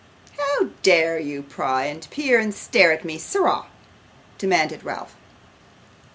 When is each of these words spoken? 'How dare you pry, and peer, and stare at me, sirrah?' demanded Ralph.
'How 0.35 0.69
dare 0.81 1.19
you 1.19 1.43
pry, 1.43 1.85
and 1.85 2.09
peer, 2.09 2.39
and 2.39 2.55
stare 2.55 2.91
at 2.91 3.05
me, 3.05 3.19
sirrah?' 3.19 3.67
demanded 4.39 4.83
Ralph. 4.83 5.15